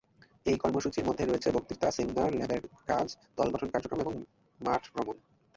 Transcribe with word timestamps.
এই 0.45 0.57
কর্মসূচির 0.57 1.07
মধ্যে 1.07 1.23
রয়েছে 1.25 1.49
বক্তৃতা, 1.51 1.87
সেমিনার, 1.91 2.31
ল্যাবের 2.33 2.61
কাজ, 2.87 3.07
দল 3.37 3.47
গঠন 3.51 3.67
কার্যক্রম 3.69 3.99
এবং 4.01 4.13
মাঠ 4.59 4.83
ভ্রমণ। 4.93 5.17